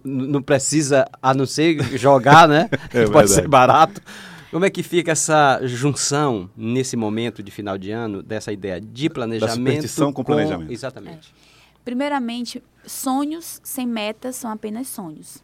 não 0.03 0.39
precisa, 0.39 1.07
a 1.19 1.33
não 1.33 1.47
ser 1.47 1.81
jogar, 1.97 2.47
né? 2.47 2.69
É 2.93 3.07
Pode 3.07 3.31
ser 3.31 3.47
barato. 3.47 3.99
Como 4.51 4.63
é 4.63 4.69
que 4.69 4.83
fica 4.83 5.13
essa 5.13 5.59
junção 5.63 6.47
nesse 6.55 6.95
momento 6.95 7.41
de 7.41 7.49
final 7.49 7.75
de 7.75 7.89
ano 7.89 8.21
dessa 8.21 8.53
ideia 8.53 8.79
de 8.79 9.09
planejamento 9.09 9.55
superstição 9.55 10.13
com 10.13 10.23
planejamento. 10.23 10.71
Exatamente. 10.71 11.33
Primeiramente, 11.83 12.63
sonhos 12.85 13.59
sem 13.63 13.85
metas 13.85 14.35
são 14.35 14.51
apenas 14.51 14.87
sonhos. 14.87 15.43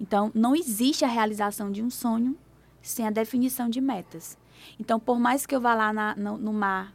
Então, 0.00 0.30
não 0.34 0.54
existe 0.56 1.04
a 1.04 1.08
realização 1.08 1.70
de 1.70 1.82
um 1.82 1.90
sonho 1.90 2.36
sem 2.82 3.06
a 3.06 3.10
definição 3.10 3.68
de 3.68 3.80
metas. 3.80 4.36
Então, 4.78 4.98
por 4.98 5.18
mais 5.18 5.46
que 5.46 5.54
eu 5.54 5.60
vá 5.60 5.74
lá 5.74 5.92
na- 5.92 6.14
no, 6.16 6.36
no 6.38 6.52
mar 6.52 6.94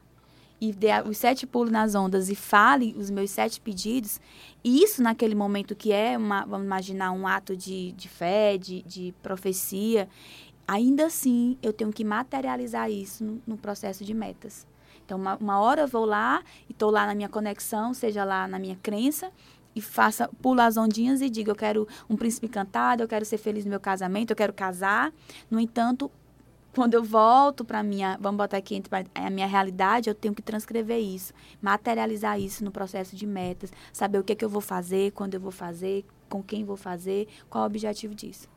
e 0.62 0.74
dê 0.74 0.90
os 1.08 1.18
sete 1.18 1.48
pulos 1.48 1.72
nas 1.72 1.96
ondas 1.96 2.30
e 2.30 2.36
fale 2.36 2.94
os 2.98 3.10
meus 3.10 3.32
sete 3.32 3.62
pedidos, 3.62 4.20
isso 4.64 5.02
naquele 5.02 5.34
momento 5.36 5.76
que 5.76 5.92
é, 5.92 6.18
uma, 6.18 6.46
vamos 6.46 6.66
imaginar, 6.66 7.12
um 7.12 7.26
ato 7.28 7.56
de, 7.56 7.92
de 7.94 8.10
fé, 8.10 8.58
de, 8.58 8.82
de 8.84 9.14
profecia, 9.24 10.10
ainda 10.68 11.06
assim 11.06 11.58
eu 11.62 11.72
tenho 11.72 11.92
que 11.92 12.04
materializar 12.04 12.92
isso 12.92 13.24
no, 13.24 13.42
no 13.48 13.58
processo 13.58 14.04
de 14.04 14.14
metas. 14.14 14.68
Então, 15.10 15.18
uma, 15.18 15.36
uma 15.38 15.60
hora 15.60 15.82
eu 15.82 15.88
vou 15.88 16.06
lá 16.06 16.44
e 16.70 16.72
estou 16.72 16.92
lá 16.92 17.08
na 17.08 17.16
minha 17.16 17.28
conexão, 17.28 17.96
seja 17.96 18.24
lá 18.24 18.48
na 18.48 18.60
minha 18.60 18.76
crença, 18.76 19.32
e 19.76 19.82
faça, 19.82 20.30
pula 20.40 20.68
as 20.68 20.78
ondinhas 20.78 21.20
e 21.20 21.32
diga, 21.32 21.50
eu 21.50 21.56
quero 21.56 21.88
um 22.08 22.16
príncipe 22.16 22.46
encantado, 22.46 23.02
eu 23.02 23.08
quero 23.08 23.26
ser 23.26 23.40
feliz 23.40 23.66
no 23.66 23.72
meu 23.72 23.80
casamento, 23.80 24.30
eu 24.30 24.36
quero 24.36 24.54
casar. 24.54 25.12
No 25.50 25.60
entanto, 25.60 26.12
quando 26.76 26.94
eu 26.94 27.04
volto 27.04 27.66
para 27.66 27.82
minha, 27.82 28.20
vamos 28.22 28.38
botar 28.38 28.58
aqui 28.58 28.76
entre 28.76 28.88
parênteses, 28.88 29.16
a 29.16 29.32
minha 29.32 29.48
realidade, 29.48 30.12
eu 30.12 30.14
tenho 30.14 30.36
que 30.36 30.44
transcrever 30.44 31.00
isso, 31.00 31.34
materializar 31.60 32.40
isso 32.40 32.64
no 32.64 32.70
processo 32.70 33.16
de 33.16 33.26
metas, 33.26 33.74
saber 33.92 34.20
o 34.20 34.24
que 34.24 34.34
é 34.34 34.36
que 34.36 34.46
eu 34.46 34.50
vou 34.50 34.62
fazer, 34.62 35.12
quando 35.14 35.34
eu 35.34 35.40
vou 35.40 35.52
fazer, 35.52 36.06
com 36.30 36.44
quem 36.44 36.64
vou 36.64 36.78
fazer, 36.78 37.28
qual 37.50 37.64
o 37.64 37.66
objetivo 37.66 38.14
disso. 38.14 38.48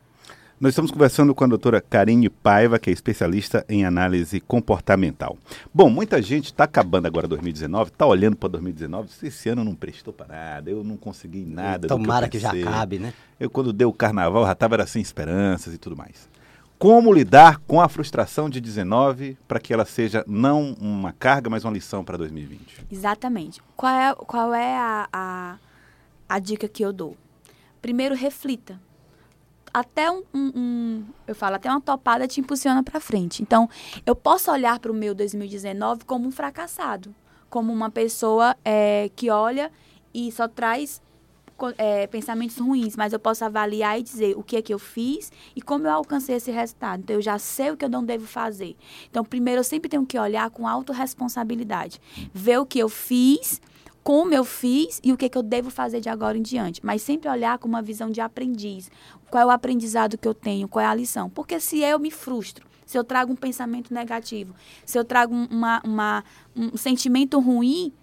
Nós 0.59 0.69
estamos 0.69 0.91
conversando 0.91 1.33
com 1.33 1.43
a 1.43 1.47
doutora 1.47 1.81
Karine 1.81 2.29
Paiva, 2.29 2.77
que 2.79 2.89
é 2.89 2.93
especialista 2.93 3.65
em 3.67 3.85
análise 3.85 4.39
comportamental. 4.39 5.37
Bom, 5.73 5.89
muita 5.89 6.21
gente 6.21 6.45
está 6.45 6.63
acabando 6.65 7.07
agora 7.07 7.27
2019, 7.27 7.89
está 7.89 8.05
olhando 8.05 8.37
para 8.37 8.49
2019, 8.49 9.09
esse 9.23 9.49
ano 9.49 9.63
não 9.63 9.75
prestou 9.75 10.13
para 10.13 10.27
nada, 10.27 10.69
eu 10.69 10.83
não 10.83 10.95
consegui 10.95 11.43
nada. 11.43 11.87
do 11.87 11.87
Tomara 11.87 12.27
eu 12.27 12.29
que 12.29 12.39
já 12.39 12.51
acabe, 12.51 12.99
né? 12.99 13.13
Eu, 13.39 13.49
quando 13.49 13.73
deu 13.73 13.89
o 13.89 13.93
carnaval, 13.93 14.45
já 14.45 14.51
estava 14.53 14.85
sem 14.85 15.01
esperanças 15.01 15.73
e 15.73 15.77
tudo 15.77 15.97
mais. 15.97 16.29
Como 16.77 17.11
lidar 17.11 17.59
com 17.67 17.81
a 17.81 17.89
frustração 17.89 18.49
de 18.49 18.61
19 18.61 19.37
para 19.47 19.59
que 19.59 19.73
ela 19.73 19.85
seja 19.85 20.23
não 20.27 20.73
uma 20.79 21.11
carga, 21.13 21.49
mas 21.49 21.65
uma 21.65 21.73
lição 21.73 22.05
para 22.05 22.17
2020? 22.17 22.85
Exatamente. 22.91 23.61
Qual 23.75 23.91
é, 23.91 24.15
qual 24.15 24.53
é 24.53 24.77
a, 24.77 25.09
a, 25.11 25.57
a 26.29 26.39
dica 26.39 26.67
que 26.67 26.85
eu 26.85 26.93
dou? 26.93 27.17
Primeiro, 27.81 28.15
reflita. 28.15 28.79
Até 29.73 30.11
um, 30.11 30.23
um, 30.33 30.51
um, 30.55 31.05
eu 31.25 31.33
falo, 31.33 31.55
até 31.55 31.69
uma 31.69 31.81
topada 31.81 32.27
te 32.27 32.39
impulsiona 32.39 32.83
para 32.83 32.99
frente. 32.99 33.41
Então, 33.41 33.67
eu 34.05 34.15
posso 34.15 34.51
olhar 34.51 34.79
para 34.79 34.91
o 34.91 34.95
meu 34.95 35.15
2019 35.15 36.05
como 36.05 36.27
um 36.27 36.31
fracassado, 36.31 37.13
como 37.49 37.73
uma 37.73 37.89
pessoa 37.89 38.55
é, 38.63 39.09
que 39.15 39.29
olha 39.29 39.71
e 40.13 40.31
só 40.31 40.47
traz 40.47 41.01
é, 41.77 42.07
pensamentos 42.07 42.57
ruins, 42.57 42.95
mas 42.95 43.13
eu 43.13 43.19
posso 43.19 43.43
avaliar 43.45 43.99
e 43.99 44.03
dizer 44.03 44.37
o 44.37 44.43
que 44.43 44.57
é 44.57 44.61
que 44.61 44.73
eu 44.73 44.79
fiz 44.79 45.31
e 45.55 45.61
como 45.61 45.87
eu 45.87 45.91
alcancei 45.91 46.35
esse 46.35 46.51
resultado. 46.51 47.01
Então, 47.01 47.15
eu 47.15 47.21
já 47.21 47.39
sei 47.39 47.71
o 47.71 47.77
que 47.77 47.85
eu 47.85 47.89
não 47.89 48.03
devo 48.03 48.27
fazer. 48.27 48.75
Então, 49.09 49.23
primeiro, 49.23 49.59
eu 49.59 49.63
sempre 49.63 49.89
tenho 49.89 50.05
que 50.05 50.19
olhar 50.19 50.49
com 50.51 50.67
autorresponsabilidade. 50.67 51.99
Ver 52.33 52.59
o 52.59 52.65
que 52.65 52.79
eu 52.79 52.89
fiz, 52.89 53.61
como 54.03 54.33
eu 54.33 54.43
fiz 54.43 54.99
e 55.03 55.13
o 55.13 55.17
que, 55.17 55.29
que 55.29 55.37
eu 55.37 55.43
devo 55.43 55.69
fazer 55.69 56.01
de 56.01 56.09
agora 56.09 56.37
em 56.37 56.41
diante. 56.41 56.81
Mas 56.83 57.01
sempre 57.01 57.29
olhar 57.29 57.57
com 57.57 57.67
uma 57.67 57.81
visão 57.81 58.11
de 58.11 58.19
aprendiz. 58.19 58.91
Qual 59.31 59.41
é 59.41 59.45
o 59.45 59.49
aprendizado 59.49 60.17
que 60.17 60.27
eu 60.27 60.33
tenho? 60.33 60.67
Qual 60.67 60.83
é 60.83 60.87
a 60.87 60.93
lição? 60.93 61.29
Porque 61.29 61.59
se 61.59 61.79
eu 61.79 61.97
me 61.97 62.11
frustro, 62.11 62.67
se 62.85 62.97
eu 62.97 63.03
trago 63.03 63.31
um 63.31 63.35
pensamento 63.35 63.93
negativo, 63.93 64.53
se 64.85 64.99
eu 64.99 65.05
trago 65.05 65.33
uma, 65.33 65.81
uma 65.85 66.23
um 66.55 66.75
sentimento 66.75 67.39
ruim, 67.39 67.93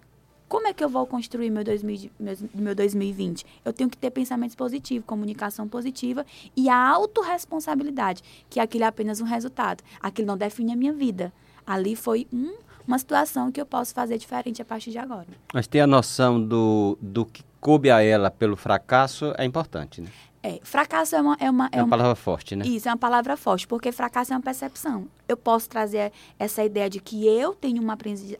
como 0.51 0.67
é 0.67 0.73
que 0.73 0.83
eu 0.83 0.89
vou 0.89 1.07
construir 1.07 1.49
meu, 1.49 1.63
2000, 1.63 2.11
meu, 2.19 2.37
meu 2.53 2.75
2020? 2.75 3.45
Eu 3.63 3.71
tenho 3.71 3.89
que 3.89 3.97
ter 3.97 4.11
pensamentos 4.11 4.55
positivos, 4.55 5.05
comunicação 5.05 5.65
positiva 5.65 6.25
e 6.57 6.67
a 6.67 6.89
autorresponsabilidade, 6.89 8.21
que 8.49 8.59
aquilo 8.59 8.83
é 8.83 8.87
apenas 8.87 9.21
um 9.21 9.25
resultado. 9.25 9.81
Aquilo 10.01 10.27
não 10.27 10.37
define 10.37 10.73
a 10.73 10.75
minha 10.75 10.91
vida. 10.91 11.31
Ali 11.65 11.95
foi 11.95 12.27
um, 12.33 12.53
uma 12.91 12.99
situação 12.99 13.51
que 13.51 13.61
eu 13.61 13.65
posso 13.65 13.93
fazer 13.93 14.17
diferente 14.17 14.61
a 14.61 14.65
partir 14.65 14.91
de 14.91 14.97
agora. 14.97 15.27
Mas 15.53 15.65
ter 15.67 15.79
a 15.79 15.87
noção 15.87 16.41
do, 16.41 16.97
do 17.01 17.25
que 17.25 17.43
coube 17.59 17.89
a 17.89 18.01
ela 18.01 18.29
pelo 18.29 18.55
fracasso 18.55 19.33
é 19.37 19.45
importante, 19.45 20.01
né? 20.01 20.09
É, 20.43 20.59
fracasso 20.63 21.15
é 21.15 21.21
uma, 21.21 21.37
é 21.39 21.49
uma, 21.49 21.69
é, 21.71 21.77
é 21.77 21.83
uma 21.83 21.89
palavra 21.89 22.15
forte, 22.15 22.55
né? 22.55 22.65
Isso, 22.65 22.89
é 22.89 22.91
uma 22.91 22.97
palavra 22.97 23.37
forte, 23.37 23.67
porque 23.67 23.91
fracasso 23.91 24.33
é 24.33 24.35
uma 24.35 24.41
percepção. 24.41 25.07
Eu 25.27 25.37
posso 25.37 25.69
trazer 25.69 26.11
essa 26.39 26.63
ideia 26.63 26.89
de 26.89 26.99
que 26.99 27.27
eu 27.27 27.53
tenho 27.53 27.81
um 27.81 27.91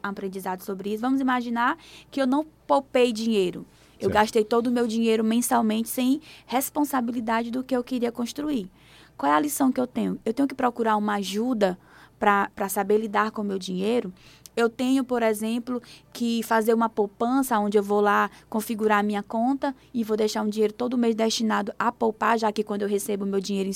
aprendizado 0.02 0.62
sobre 0.62 0.92
isso. 0.92 1.00
Vamos 1.00 1.20
imaginar 1.20 1.78
que 2.10 2.20
eu 2.20 2.26
não 2.26 2.44
poupei 2.66 3.12
dinheiro. 3.12 3.64
Eu 4.00 4.08
certo. 4.08 4.14
gastei 4.14 4.44
todo 4.44 4.66
o 4.66 4.70
meu 4.72 4.88
dinheiro 4.88 5.22
mensalmente 5.22 5.88
sem 5.88 6.20
responsabilidade 6.44 7.52
do 7.52 7.62
que 7.62 7.74
eu 7.74 7.84
queria 7.84 8.10
construir. 8.10 8.68
Qual 9.16 9.30
é 9.30 9.36
a 9.36 9.40
lição 9.40 9.70
que 9.70 9.80
eu 9.80 9.86
tenho? 9.86 10.18
Eu 10.24 10.34
tenho 10.34 10.48
que 10.48 10.56
procurar 10.56 10.96
uma 10.96 11.14
ajuda 11.14 11.78
para 12.18 12.68
saber 12.68 12.98
lidar 12.98 13.30
com 13.30 13.42
o 13.42 13.44
meu 13.44 13.58
dinheiro 13.58 14.12
eu 14.56 14.68
tenho, 14.68 15.04
por 15.04 15.22
exemplo, 15.22 15.82
que 16.12 16.42
fazer 16.42 16.74
uma 16.74 16.88
poupança 16.88 17.58
onde 17.58 17.78
eu 17.78 17.82
vou 17.82 18.00
lá 18.00 18.30
configurar 18.48 19.00
a 19.00 19.02
minha 19.02 19.22
conta 19.22 19.74
e 19.92 20.04
vou 20.04 20.16
deixar 20.16 20.42
um 20.42 20.48
dinheiro 20.48 20.72
todo 20.72 20.98
mês 20.98 21.14
destinado 21.14 21.72
a 21.78 21.90
poupar, 21.90 22.38
já 22.38 22.52
que 22.52 22.62
quando 22.62 22.82
eu 22.82 22.88
recebo 22.88 23.24
meu 23.24 23.40
dinheiro 23.40 23.70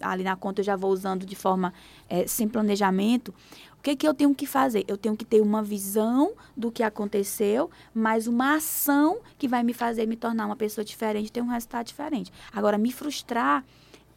ali 0.00 0.24
na 0.24 0.36
conta 0.36 0.60
eu 0.60 0.64
já 0.64 0.76
vou 0.76 0.90
usando 0.90 1.24
de 1.24 1.36
forma 1.36 1.72
é, 2.08 2.26
sem 2.26 2.48
planejamento. 2.48 3.32
O 3.78 3.82
que, 3.86 3.94
que 3.94 4.08
eu 4.08 4.12
tenho 4.12 4.34
que 4.34 4.46
fazer? 4.46 4.84
Eu 4.88 4.96
tenho 4.96 5.16
que 5.16 5.24
ter 5.24 5.40
uma 5.40 5.62
visão 5.62 6.32
do 6.56 6.72
que 6.72 6.82
aconteceu, 6.82 7.70
mas 7.94 8.26
uma 8.26 8.56
ação 8.56 9.18
que 9.38 9.46
vai 9.46 9.62
me 9.62 9.72
fazer 9.72 10.06
me 10.06 10.16
tornar 10.16 10.46
uma 10.46 10.56
pessoa 10.56 10.84
diferente, 10.84 11.30
ter 11.30 11.40
um 11.40 11.46
resultado 11.46 11.86
diferente. 11.86 12.32
Agora, 12.52 12.76
me 12.76 12.90
frustrar 12.90 13.64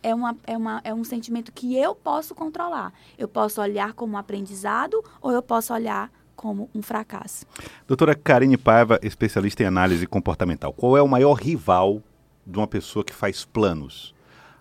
é, 0.01 0.13
uma, 0.13 0.35
é, 0.45 0.57
uma, 0.57 0.81
é 0.83 0.93
um 0.93 1.03
sentimento 1.03 1.51
que 1.51 1.77
eu 1.77 1.93
posso 1.93 2.33
controlar. 2.33 2.93
Eu 3.17 3.27
posso 3.27 3.61
olhar 3.61 3.93
como 3.93 4.13
um 4.13 4.17
aprendizado 4.17 5.03
ou 5.21 5.31
eu 5.31 5.41
posso 5.41 5.73
olhar 5.73 6.11
como 6.35 6.69
um 6.73 6.81
fracasso. 6.81 7.45
Doutora 7.85 8.15
Karine 8.15 8.57
Paiva, 8.57 8.97
especialista 9.03 9.63
em 9.63 9.65
análise 9.65 10.07
comportamental. 10.07 10.71
Qual 10.71 10.95
é 10.95 11.01
o 11.01 11.07
maior 11.07 11.33
rival 11.33 12.01
de 12.47 12.57
uma 12.57 12.67
pessoa 12.67 13.03
que 13.03 13.13
faz 13.13 13.43
planos? 13.43 14.15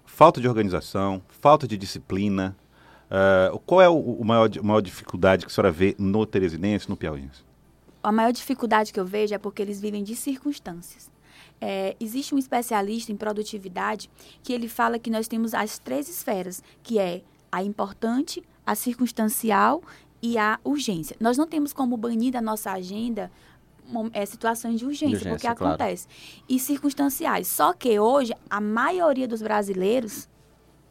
Falta 0.05 0.41
de 0.41 0.49
organização, 0.49 1.23
falta 1.29 1.69
de 1.69 1.77
disciplina. 1.77 2.57
Uh, 3.09 3.59
qual 3.61 3.81
é 3.81 3.89
o, 3.89 3.97
o 3.97 4.25
maior, 4.25 4.51
a 4.59 4.63
maior 4.63 4.81
dificuldade 4.81 5.47
que 5.47 5.53
a 5.53 5.55
senhora 5.55 5.71
vê 5.71 5.95
no 5.99 6.27
Teresinense, 6.27 6.89
no 6.89 6.97
Piauiense? 6.97 7.47
A 8.03 8.11
maior 8.11 8.33
dificuldade 8.33 8.93
que 8.93 8.99
eu 8.99 9.05
vejo 9.05 9.35
é 9.35 9.39
porque 9.39 9.63
eles 9.63 9.81
vivem 9.81 10.03
de 10.03 10.17
circunstâncias. 10.17 11.09
É, 11.61 11.97
existe 11.99 12.35
um 12.35 12.39
especialista 12.39 13.11
em 13.11 13.17
produtividade 13.17 14.11
que 14.43 14.53
ele 14.53 14.69
fala 14.69 14.99
que 14.99 15.11
nós 15.11 15.27
temos 15.27 15.55
as 15.55 15.79
três 15.79 16.09
esferas, 16.09 16.63
que 16.83 16.99
é 16.99 17.23
a 17.51 17.63
importante, 17.63 18.43
a 18.65 18.75
circunstancial 18.75 19.83
e 20.23 20.39
a 20.39 20.59
urgência. 20.65 21.17
Nós 21.19 21.37
não 21.37 21.47
temos 21.47 21.73
como 21.73 21.97
banir 21.97 22.33
da 22.33 22.41
nossa 22.41 22.73
agenda 22.73 23.31
é, 24.13 24.27
situações 24.27 24.79
de 24.79 24.85
urgência, 24.85 25.09
de 25.09 25.15
urgência 25.15 25.31
porque 25.31 25.57
claro. 25.57 25.75
acontece. 25.75 26.07
E 26.49 26.59
circunstanciais. 26.59 27.49
Só 27.49 27.73
que 27.73 27.99
hoje, 27.99 28.35
a 28.51 28.61
maioria 28.61 29.27
dos 29.27 29.41
brasileiros, 29.41 30.29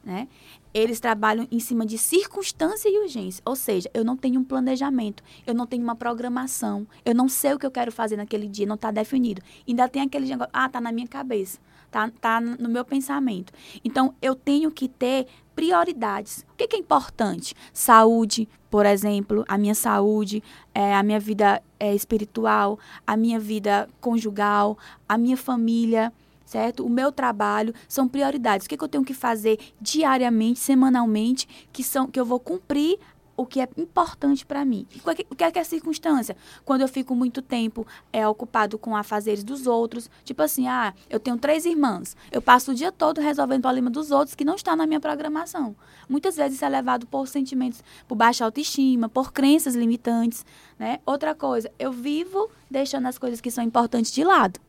né, 0.08 0.26
eles 0.74 1.02
trabalham 1.02 1.46
em 1.52 1.60
cima 1.60 1.86
de 1.86 1.98
circunstância 1.98 2.88
e 2.88 2.98
urgência. 2.98 3.42
Ou 3.46 3.58
seja, 3.58 3.92
eu 3.94 4.06
não 4.06 4.16
tenho 4.16 4.40
um 4.40 4.44
planejamento, 4.44 5.22
eu 5.46 5.54
não 5.54 5.68
tenho 5.68 5.84
uma 5.84 5.98
programação, 5.98 6.88
eu 7.04 7.14
não 7.14 7.28
sei 7.28 7.54
o 7.54 7.60
que 7.60 7.66
eu 7.66 7.72
quero 7.72 7.92
fazer 7.92 8.16
naquele 8.16 8.48
dia, 8.48 8.66
não 8.66 8.76
está 8.76 8.90
definido. 8.90 9.42
Ainda 9.68 9.90
tem 9.90 10.02
aquele 10.02 10.26
negócio, 10.26 10.50
ah, 10.54 10.70
tá 10.70 10.80
na 10.80 10.94
minha 10.94 11.08
cabeça, 11.08 11.60
tá, 11.92 12.10
tá 12.22 12.40
no 12.40 12.70
meu 12.70 12.86
pensamento. 12.86 13.52
Então, 13.84 14.16
eu 14.22 14.34
tenho 14.34 14.72
que 14.72 14.88
ter 14.88 15.28
prioridades. 15.54 16.46
O 16.54 16.56
que, 16.56 16.68
que 16.68 16.78
é 16.78 16.80
importante? 16.80 17.54
Saúde, 17.74 18.48
por 18.70 18.86
exemplo, 18.86 19.44
a 19.46 19.58
minha 19.58 19.76
saúde, 19.76 20.42
é, 20.74 20.96
a 20.96 21.04
minha 21.04 21.20
vida 21.20 21.62
é, 21.78 21.94
espiritual, 21.94 22.80
a 23.06 23.18
minha 23.18 23.40
vida 23.40 23.90
conjugal, 24.00 24.78
a 25.10 25.18
minha 25.18 25.36
família 25.36 26.14
certo? 26.48 26.86
O 26.86 26.90
meu 26.90 27.12
trabalho 27.12 27.74
são 27.88 28.08
prioridades. 28.08 28.66
O 28.66 28.70
que, 28.70 28.76
é 28.76 28.78
que 28.78 28.84
eu 28.84 28.88
tenho 28.88 29.04
que 29.04 29.14
fazer 29.14 29.60
diariamente, 29.80 30.60
semanalmente, 30.60 31.68
que, 31.72 31.84
são, 31.84 32.08
que 32.08 32.20
eu 32.20 32.26
vou 32.26 32.40
cumprir 32.40 32.98
o 33.38 33.46
que 33.46 33.62
é 33.62 33.70
importante 33.78 34.44
para 34.44 34.66
mim. 34.66 34.88
O 35.06 35.36
que 35.36 35.44
é, 35.44 35.52
que 35.52 35.60
é 35.60 35.62
a 35.62 35.66
circunstância? 35.66 36.36
Quando 36.66 36.82
eu 36.82 36.88
fico 36.88 37.16
muito 37.16 37.40
tempo 37.40 37.86
é, 38.12 38.28
ocupado 38.28 38.80
com 38.80 38.96
afazeres 38.96 39.44
dos 39.44 39.68
outros, 39.68 40.10
tipo 40.26 40.42
assim, 40.42 40.68
ah, 40.68 40.92
eu 41.08 41.20
tenho 41.20 41.38
três 41.38 41.64
irmãs, 41.64 42.18
eu 42.32 42.42
passo 42.42 42.72
o 42.72 42.74
dia 42.74 42.92
todo 42.92 43.22
resolvendo 43.22 43.60
o 43.60 43.62
problema 43.62 43.92
dos 43.92 44.10
outros 44.10 44.34
que 44.34 44.44
não 44.44 44.56
está 44.56 44.76
na 44.76 44.88
minha 44.88 45.00
programação. 45.00 45.76
Muitas 46.10 46.36
vezes 46.36 46.56
isso 46.56 46.66
é 46.66 46.70
levado 46.70 47.06
por 47.06 47.28
sentimentos, 47.28 47.84
por 48.08 48.16
baixa 48.16 48.44
autoestima, 48.44 49.08
por 49.08 49.32
crenças 49.32 49.76
limitantes, 49.76 50.44
né? 50.80 51.00
Outra 51.06 51.36
coisa, 51.36 51.72
eu 51.78 51.92
vivo 51.92 52.50
deixando 52.72 53.06
as 53.06 53.20
coisas 53.20 53.40
que 53.40 53.52
são 53.52 53.64
importantes 53.64 54.12
de 54.12 54.24
lado. 54.24 54.60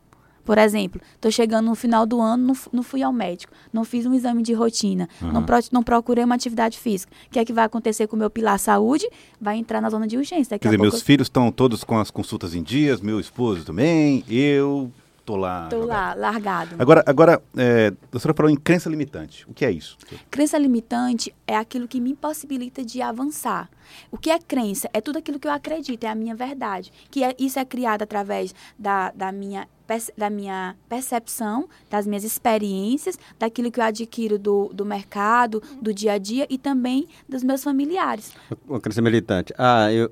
Por 0.49 0.57
exemplo, 0.57 0.99
estou 1.15 1.31
chegando 1.31 1.67
no 1.67 1.75
final 1.75 2.07
do 2.07 2.23
ano, 2.23 2.43
não, 2.43 2.57
não, 2.73 2.83
fui 2.83 3.03
ao 3.03 3.13
médico, 3.13 3.53
não 3.71 3.85
fiz 3.85 4.07
um 4.07 4.15
exame 4.15 4.43
de 4.43 4.55
rotina, 4.55 5.07
uhum. 5.21 5.31
não, 5.31 5.43
pro, 5.43 5.59
não, 5.71 5.83
procurei 5.83 6.25
uma 6.25 6.37
atividade 6.37 6.79
física. 6.79 7.13
O 7.27 7.31
que 7.31 7.39
é 7.39 7.45
que 7.45 7.53
vai 7.53 7.67
acontecer 7.67 8.07
com 8.07 8.17
o 8.17 8.19
meu 8.19 8.31
pilar 8.31 8.59
saúde? 8.59 9.07
Vai 9.39 9.59
entrar 9.59 9.83
na 9.83 9.91
zona 9.91 10.07
de 10.07 10.17
urgência. 10.17 10.55
Daqui 10.55 10.63
Quer 10.63 10.69
dizer, 10.69 10.81
meus 10.81 11.03
filhos 11.03 11.27
estão 11.27 11.53
todos 11.53 11.85
com 11.85 11.99
as 11.99 12.11
consultas 12.11 12.55
em 12.55 12.63
dias, 12.63 13.03
meu 13.03 13.21
esposo 13.21 13.63
também, 13.63 14.25
eu 14.27 14.91
tô 15.29 15.37
lá. 15.37 15.69
Tô 15.69 15.85
lá, 15.85 16.15
largado. 16.15 16.75
Agora, 16.79 17.05
agora 17.07 17.43
é, 17.57 17.93
a 18.13 18.19
senhora 18.19 18.35
falou 18.35 18.51
em 18.51 18.57
crença 18.57 18.89
limitante. 18.89 19.45
O 19.47 19.53
que 19.53 19.65
é 19.65 19.71
isso? 19.71 19.99
Crença 20.31 20.57
limitante 20.57 21.35
é 21.47 21.55
aquilo 21.55 21.87
que 21.87 22.01
me 22.01 22.13
impossibilita 22.13 22.83
de 22.83 23.03
avançar. 23.03 23.69
O 24.11 24.17
que 24.17 24.31
é 24.31 24.39
crença? 24.39 24.89
É 24.93 25.01
tudo 25.03 25.19
aquilo 25.19 25.39
que 25.39 25.47
eu 25.47 25.53
acredito, 25.53 26.05
é 26.05 26.09
a 26.09 26.15
minha 26.15 26.35
verdade. 26.35 26.91
Que 27.11 27.23
é, 27.25 27.35
isso 27.39 27.59
é 27.59 27.65
criado 27.65 28.03
através 28.03 28.55
da, 28.79 29.11
da 29.11 29.31
minha 29.31 29.69
da 30.19 30.29
minha 30.29 30.77
percepção, 30.87 31.67
das 31.89 32.07
minhas 32.07 32.23
experiências, 32.23 33.19
daquilo 33.39 33.73
que 33.73 33.81
eu 33.81 33.85
adquiro 33.85 34.39
do, 34.39 34.71
do 34.71 34.85
mercado, 34.85 35.63
do 35.81 35.95
dia 35.95 36.13
a 36.13 36.19
dia 36.19 36.47
e 36.51 36.59
também 36.59 37.09
dos 37.27 37.43
meus 37.43 37.65
familiares. 37.65 38.35
Uma 38.69 38.81
crença 38.81 39.01
militante. 39.01 39.55
Ah, 39.57 39.91
eu, 39.91 40.11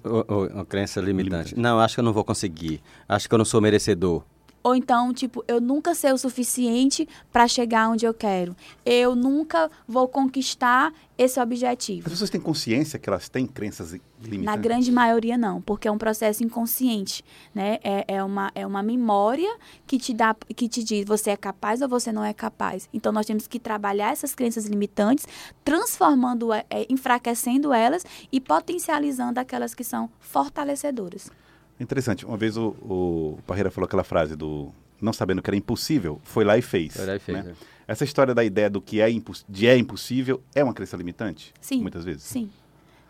uma 0.51 0.65
crença 0.65 0.99
limitante. 0.99 1.51
limitante. 1.51 1.61
Não, 1.61 1.79
acho 1.79 1.95
que 1.95 2.01
eu 2.01 2.05
não 2.05 2.15
vou 2.15 2.25
conseguir. 2.25 2.81
Acho 3.07 3.29
que 3.29 3.35
eu 3.35 3.39
não 3.39 3.45
sou 3.45 3.61
merecedor. 3.61 4.25
Ou 4.67 4.75
então, 4.75 5.15
tipo, 5.15 5.45
eu 5.47 5.61
nunca 5.61 5.95
sei 5.95 6.11
o 6.11 6.19
suficiente 6.19 7.09
para 7.31 7.47
chegar 7.47 7.89
onde 7.89 8.05
eu 8.05 8.13
quero. 8.13 8.57
Eu 8.85 9.15
nunca 9.15 9.71
vou 9.87 10.09
conquistar 10.09 10.93
esse 11.17 11.39
objetivo. 11.39 12.09
As 12.09 12.13
pessoas 12.15 12.31
têm 12.31 12.41
consciência 12.41 12.99
que 12.99 13.09
elas 13.09 13.29
têm 13.29 13.47
crenças 13.47 13.93
limitantes? 13.93 14.45
Na 14.45 14.57
grande 14.57 14.91
maioria 14.91 15.39
não, 15.39 15.63
porque 15.63 15.87
é 15.87 15.93
um 15.93 15.97
processo 15.97 16.43
inconsciente, 16.43 17.25
né? 17.55 17.79
É, 17.81 18.17
é, 18.17 18.25
uma, 18.25 18.51
é 18.57 18.67
uma 18.67 18.83
memória 18.83 19.57
que 19.87 20.01
te 20.01 20.13
dá, 20.13 20.35
que 20.35 20.69
te 20.69 20.83
diz 20.83 21.07
você 21.07 21.31
é 21.31 21.37
capaz 21.37 21.81
ou 21.81 21.89
você 21.89 22.11
não 22.11 22.25
é 22.25 22.35
capaz. 22.35 22.89
Então 22.93 23.13
nós 23.13 23.25
temos 23.25 23.47
que 23.47 23.61
trabalhar 23.61 24.11
essas 24.11 24.35
crenças 24.35 24.65
limitantes, 24.65 25.29
transformando, 25.65 26.53
é, 26.53 26.65
enfraquecendo 26.91 27.73
elas 27.73 28.05
e 28.33 28.41
potencializando 28.41 29.39
aquelas 29.39 29.77
que 29.77 29.85
são 29.85 30.11
fortalecedoras. 30.19 31.31
Interessante. 31.79 32.25
Uma 32.25 32.37
vez 32.37 32.57
o, 32.57 32.69
o 32.83 33.39
Parreira 33.47 33.71
falou 33.71 33.87
aquela 33.87 34.05
frase 34.05 34.35
do 34.35 34.73
não 35.01 35.13
sabendo 35.13 35.43
que 35.43 35.51
era 35.51 35.57
impossível, 35.57 36.21
foi 36.25 36.45
lá 36.45 36.57
e 36.57 36.63
fez. 36.63 36.95
Foi 36.95 37.07
lá 37.07 37.17
e 37.17 37.19
fez. 37.19 37.45
Né? 37.45 37.55
É. 37.61 37.93
Essa 37.93 38.05
história 38.05 38.35
da 38.35 38.43
ideia 38.43 38.69
do 38.69 38.81
que 38.81 39.01
é, 39.01 39.09
de 39.49 39.67
é 39.67 39.77
impossível 39.77 40.43
é 40.55 40.65
uma 40.65 40.75
crença 40.75 40.97
limitante? 40.97 41.53
Sim. 41.61 41.83
Muitas 41.83 42.05
vezes? 42.05 42.25
Sim, 42.25 42.51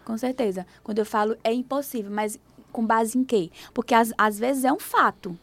com 0.05 0.19
certeza. 0.19 0.67
Quando 0.83 0.99
eu 0.99 1.07
falo 1.07 1.37
é 1.43 1.53
impossível, 1.53 2.11
mas 2.11 2.39
com 2.73 2.85
base 2.85 3.17
em 3.17 3.25
quê? 3.25 3.51
Porque 3.73 3.95
às, 3.95 4.13
às 4.19 4.39
vezes 4.39 4.65
é 4.65 4.73
um 4.73 4.79
fato. 4.79 5.39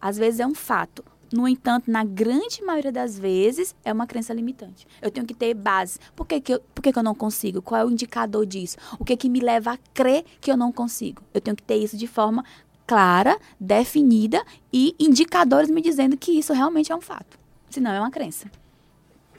Às 0.00 0.16
vezes 0.16 0.40
é 0.40 0.46
um 0.46 0.54
fato. 0.54 1.04
No 1.30 1.46
entanto, 1.46 1.90
na 1.90 2.02
grande 2.02 2.62
maioria 2.62 2.90
das 2.90 3.18
vezes, 3.18 3.76
é 3.84 3.92
uma 3.92 4.06
crença 4.06 4.32
limitante. 4.32 4.86
Eu 5.02 5.10
tenho 5.10 5.26
que 5.26 5.34
ter 5.34 5.52
base. 5.52 5.98
Por 6.16 6.26
que, 6.26 6.40
que, 6.40 6.54
eu, 6.54 6.60
por 6.74 6.80
que, 6.80 6.90
que 6.90 6.98
eu 6.98 7.02
não 7.02 7.14
consigo? 7.14 7.60
Qual 7.60 7.78
é 7.78 7.84
o 7.84 7.90
indicador 7.90 8.46
disso? 8.46 8.78
O 8.98 9.04
que, 9.04 9.14
que 9.14 9.28
me 9.28 9.40
leva 9.40 9.72
a 9.72 9.78
crer 9.92 10.24
que 10.40 10.50
eu 10.50 10.56
não 10.56 10.72
consigo? 10.72 11.22
Eu 11.34 11.42
tenho 11.42 11.54
que 11.54 11.62
ter 11.62 11.76
isso 11.76 11.98
de 11.98 12.06
forma 12.06 12.42
clara, 12.88 13.38
definida 13.60 14.42
e 14.72 14.94
indicadores 14.98 15.68
me 15.70 15.82
dizendo 15.82 16.16
que 16.16 16.32
isso 16.32 16.52
realmente 16.54 16.90
é 16.90 16.96
um 16.96 17.00
fato. 17.02 17.38
Senão 17.70 17.92
é 17.92 18.00
uma 18.00 18.10
crença. 18.10 18.46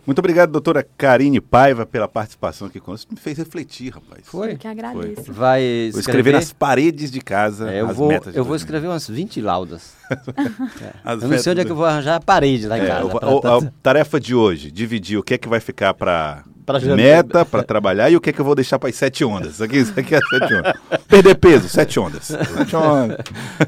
Muito 0.05 0.19
obrigado, 0.19 0.51
doutora 0.51 0.87
Karine 0.97 1.39
Paiva, 1.41 1.85
pela 1.85 2.07
participação 2.07 2.67
aqui 2.67 2.79
conosco. 2.79 3.11
Me 3.13 3.19
fez 3.19 3.37
refletir, 3.37 3.89
rapaz. 3.93 4.21
Foi. 4.25 4.53
Eu 4.53 4.57
que 4.57 4.67
agradeço. 4.67 5.31
Vai 5.31 5.89
Vou 5.91 5.99
escrever, 5.99 5.99
escrever 5.99 6.31
nas 6.33 6.53
paredes 6.53 7.11
de 7.11 7.21
casa 7.21 7.69
É, 7.71 7.81
eu 7.81 7.89
as 7.89 7.95
vou, 7.95 8.11
eu 8.11 8.19
vou 8.19 8.23
2020. 8.55 8.57
escrever 8.59 8.87
umas 8.87 9.07
20 9.07 9.41
laudas. 9.41 9.93
As 11.03 11.21
eu 11.21 11.29
não 11.29 11.37
sei 11.37 11.51
onde 11.51 11.61
é 11.61 11.65
que 11.65 11.71
eu 11.71 11.75
vou 11.75 11.85
arranjar 11.85 12.15
a 12.15 12.19
parede 12.19 12.65
lá 12.67 12.77
em 12.79 12.81
É, 12.81 12.87
casa. 12.87 13.05
o- 13.05 13.19
pra 13.19 13.29
o- 13.29 13.39
tá- 13.41 13.57
a 13.57 13.71
tarefa 13.83 14.19
de 14.19 14.33
hoje, 14.33 14.71
dividir 14.71 15.17
o 15.19 15.23
que 15.23 15.33
é 15.35 15.37
que 15.37 15.47
vai 15.49 15.59
ficar 15.59 15.93
para 15.93 16.43
Pra 16.69 16.95
meta, 16.95 17.43
para 17.43 17.63
trabalhar 17.63 18.11
e 18.11 18.15
o 18.15 18.21
que 18.21 18.29
é 18.29 18.33
que 18.33 18.39
eu 18.39 18.45
vou 18.45 18.53
deixar 18.53 18.77
para 18.77 18.89
as 18.89 18.95
sete 18.95 19.25
ondas. 19.25 19.53
Isso 19.53 19.63
aqui, 19.63 19.77
isso 19.77 19.99
aqui 19.99 20.13
é 20.13 20.19
sete 20.19 20.53
ondas. 20.53 20.73
Perder 21.09 21.35
peso, 21.35 21.67
sete 21.67 21.99
ondas. 21.99 22.25
Sete 22.25 22.75
ondas. 22.75 23.17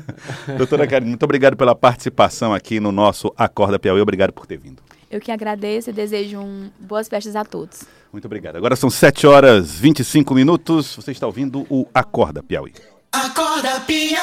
Doutora 0.55 0.86
Karine, 0.86 1.10
muito 1.10 1.24
obrigado 1.24 1.58
pela 1.58 1.74
participação 1.74 2.53
aqui 2.53 2.79
no 2.79 2.91
nosso 2.91 3.34
Acorda 3.36 3.79
Piauí. 3.79 4.00
Obrigado 4.00 4.31
por 4.31 4.46
ter 4.46 4.58
vindo. 4.58 4.84
Eu 5.10 5.20
que 5.20 5.31
agradeço 5.31 5.89
e 5.89 5.93
desejo 5.93 6.39
um, 6.39 6.70
boas 6.79 7.08
festas 7.08 7.36
a 7.36 7.43
todos. 7.43 7.84
Muito 8.13 8.25
obrigado. 8.25 8.55
Agora 8.55 8.75
são 8.75 8.89
7 8.89 9.25
horas 9.25 9.72
25 9.72 10.36
minutos. 10.36 10.96
Você 10.96 11.12
está 11.12 11.25
ouvindo 11.25 11.65
o 11.70 11.88
Acorda 11.93 12.43
Piauí. 12.43 12.74
Acorda 13.12 13.79
Piauí. 13.81 14.22